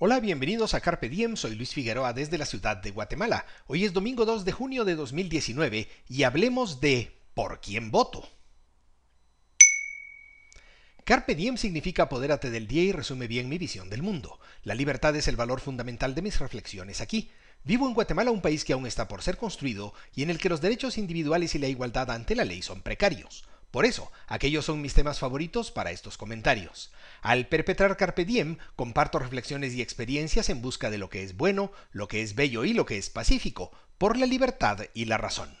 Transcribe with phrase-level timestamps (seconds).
[0.00, 3.46] Hola, bienvenidos a Carpe Diem, soy Luis Figueroa desde la ciudad de Guatemala.
[3.68, 8.28] Hoy es domingo 2 de junio de 2019 y hablemos de ¿por quién voto?
[11.04, 14.40] Carpe diem significa apodérate del día y resume bien mi visión del mundo.
[14.64, 17.30] La libertad es el valor fundamental de mis reflexiones aquí.
[17.62, 20.48] Vivo en Guatemala, un país que aún está por ser construido y en el que
[20.48, 23.44] los derechos individuales y la igualdad ante la ley son precarios.
[23.74, 26.92] Por eso, aquellos son mis temas favoritos para estos comentarios.
[27.22, 31.72] Al perpetrar Carpe Diem, comparto reflexiones y experiencias en busca de lo que es bueno,
[31.90, 35.58] lo que es bello y lo que es pacífico, por la libertad y la razón.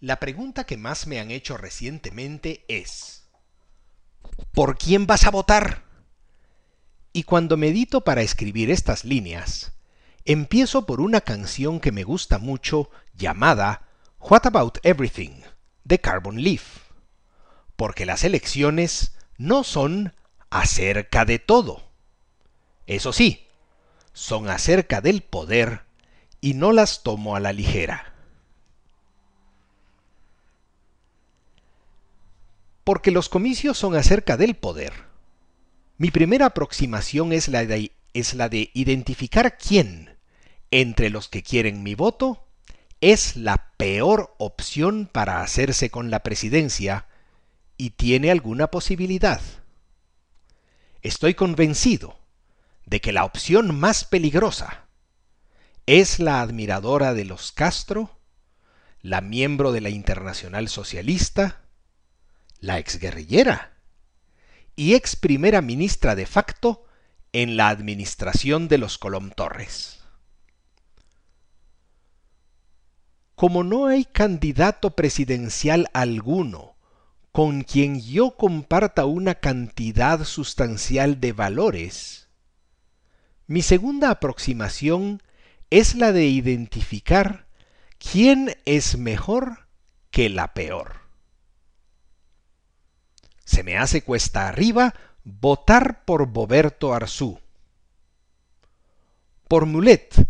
[0.00, 3.28] La pregunta que más me han hecho recientemente es,
[4.50, 5.84] ¿por quién vas a votar?
[7.12, 9.70] Y cuando medito para escribir estas líneas,
[10.24, 13.85] empiezo por una canción que me gusta mucho llamada
[14.28, 15.42] What About Everything
[15.84, 16.90] de Carbon Leaf.
[17.76, 20.14] Porque las elecciones no son
[20.50, 21.84] acerca de todo.
[22.88, 23.46] Eso sí,
[24.12, 25.82] son acerca del poder
[26.40, 28.14] y no las tomo a la ligera.
[32.82, 34.92] Porque los comicios son acerca del poder.
[35.98, 40.18] Mi primera aproximación es la de, es la de identificar quién,
[40.72, 42.45] entre los que quieren mi voto,
[43.00, 47.06] es la peor opción para hacerse con la presidencia
[47.76, 49.40] y tiene alguna posibilidad.
[51.02, 52.18] Estoy convencido
[52.86, 54.86] de que la opción más peligrosa
[55.86, 58.18] es la admiradora de los Castro,
[59.02, 61.62] la miembro de la Internacional Socialista,
[62.58, 63.76] la exguerrillera
[64.74, 66.84] y ex primera ministra de facto
[67.32, 70.00] en la administración de los Colom Torres.
[73.36, 76.74] Como no hay candidato presidencial alguno
[77.32, 82.30] con quien yo comparta una cantidad sustancial de valores,
[83.46, 85.22] mi segunda aproximación
[85.68, 87.46] es la de identificar
[87.98, 89.68] quién es mejor
[90.10, 91.00] que la peor.
[93.44, 97.38] Se me hace cuesta arriba votar por Boberto Arzú,
[99.46, 100.26] por Mulet,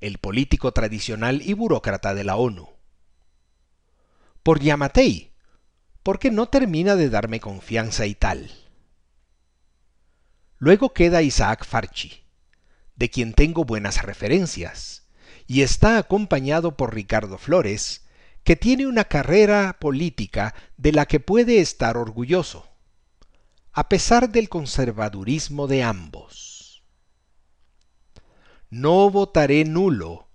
[0.00, 2.68] el político tradicional y burócrata de la ONU.
[4.42, 5.32] Por Yamatei,
[6.02, 8.50] porque no termina de darme confianza y tal.
[10.58, 12.24] Luego queda Isaac Farchi,
[12.96, 15.08] de quien tengo buenas referencias,
[15.46, 18.06] y está acompañado por Ricardo Flores,
[18.42, 22.66] que tiene una carrera política de la que puede estar orgulloso,
[23.72, 26.47] a pesar del conservadurismo de ambos.
[28.70, 30.28] No votaré nulo,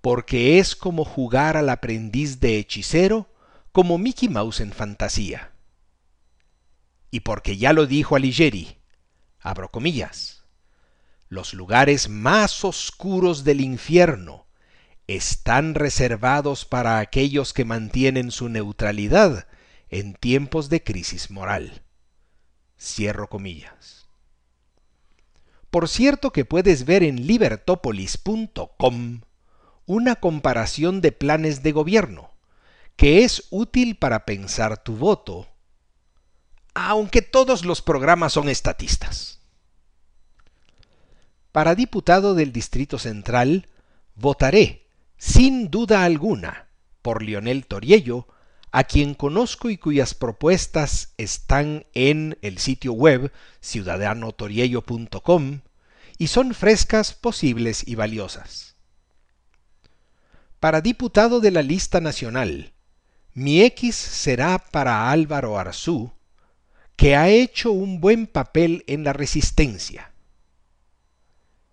[0.00, 3.32] porque es como jugar al aprendiz de hechicero
[3.72, 5.52] como Mickey Mouse en fantasía.
[7.10, 8.78] Y porque ya lo dijo Alighieri,
[9.40, 10.44] abro comillas,
[11.28, 14.46] los lugares más oscuros del infierno
[15.06, 19.46] están reservados para aquellos que mantienen su neutralidad
[19.88, 21.82] en tiempos de crisis moral.
[22.78, 24.05] Cierro comillas.
[25.76, 29.20] Por cierto que puedes ver en libertopolis.com
[29.84, 32.30] una comparación de planes de gobierno,
[32.96, 35.46] que es útil para pensar tu voto,
[36.72, 39.42] aunque todos los programas son estatistas.
[41.52, 43.68] Para diputado del Distrito Central,
[44.14, 44.86] votaré,
[45.18, 46.68] sin duda alguna,
[47.02, 48.26] por Lionel Toriello,
[48.72, 55.60] a quien conozco y cuyas propuestas están en el sitio web ciudadanotoriello.com
[56.18, 58.76] y son frescas, posibles y valiosas.
[60.60, 62.72] Para diputado de la lista nacional,
[63.34, 66.12] mi X será para Álvaro Arzú,
[66.96, 70.12] que ha hecho un buen papel en la resistencia.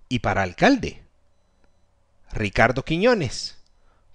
[0.09, 1.03] Y para alcalde,
[2.33, 3.57] Ricardo Quiñones,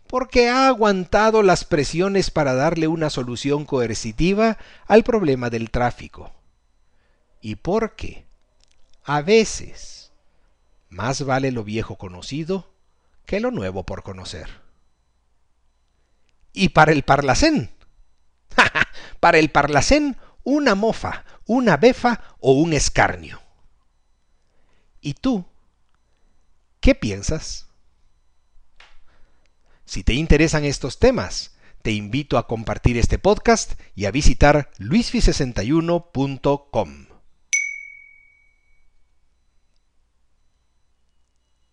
[0.06, 6.32] porque ha aguantado las presiones para darle una solución coercitiva al problema del tráfico.
[7.40, 8.26] Y porque,
[9.04, 9.97] a veces,
[10.88, 12.72] más vale lo viejo conocido
[13.26, 14.48] que lo nuevo por conocer.
[16.52, 17.70] Y para el Parlacén.
[19.20, 23.42] para el Parlacén, una mofa, una befa o un escarnio.
[25.00, 25.44] ¿Y tú?
[26.80, 27.66] ¿Qué piensas?
[29.84, 37.07] Si te interesan estos temas, te invito a compartir este podcast y a visitar luisfi61.com.